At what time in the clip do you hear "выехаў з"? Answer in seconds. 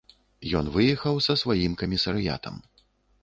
0.77-1.35